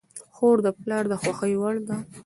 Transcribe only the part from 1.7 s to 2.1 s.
ده.